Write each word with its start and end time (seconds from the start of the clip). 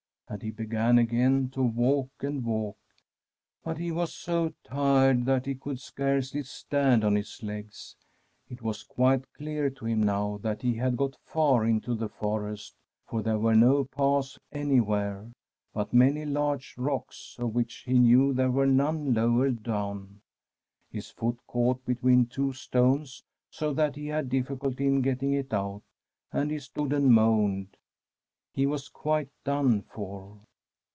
And 0.31 0.41
he 0.41 0.49
be 0.51 0.65
gan 0.65 0.97
again 0.97 1.49
to 1.49 1.61
walk 1.61 2.09
and 2.21 2.45
walk; 2.45 2.77
but 3.65 3.77
he 3.77 3.91
was 3.91 4.13
so 4.13 4.53
tired 4.63 5.25
that 5.25 5.45
he 5.45 5.55
could 5.55 5.81
scarcely 5.81 6.41
stand 6.43 7.03
on 7.03 7.17
his 7.17 7.43
legs. 7.43 7.97
It 8.47 8.61
was 8.61 8.81
quite 8.83 9.25
clear 9.33 9.69
to 9.71 9.85
him 9.85 10.01
now 10.01 10.37
that 10.37 10.61
he 10.61 10.75
had 10.75 10.95
got 10.95 11.17
far 11.25 11.65
into 11.65 11.93
the 11.95 12.07
forest^ 12.07 12.75
for 13.05 13.21
there 13.21 13.39
were 13.39 13.57
no 13.57 13.83
paths 13.83 14.39
anywhere, 14.53 15.29
but 15.73 15.89
(300 15.89 15.89
1 15.89 15.89
Tbi 15.89 15.89
PEACE 15.89 15.89
9f 15.89 15.91
GOD 15.91 15.97
many 15.97 16.25
large 16.31 16.75
rocks, 16.77 17.35
of 17.37 17.53
which 17.53 17.83
he 17.85 17.99
knew 17.99 18.31
there 18.31 18.51
were 18.51 18.65
none 18.65 19.13
lower 19.13 19.49
down. 19.49 20.21
His 20.89 21.09
foot 21.09 21.37
caught 21.45 21.83
between 21.83 22.27
two 22.27 22.53
stones, 22.53 23.21
so 23.49 23.73
that 23.73 23.97
he 23.97 24.07
had 24.07 24.29
difficulty 24.29 24.87
in 24.87 25.01
getting 25.01 25.33
it 25.33 25.51
out, 25.53 25.83
and 26.31 26.51
he 26.51 26.59
stood 26.59 26.93
and 26.93 27.11
moaned. 27.13 27.75
He 28.53 28.65
was 28.65 28.89
quite 28.89 29.29
done 29.45 29.83
for. 29.83 30.41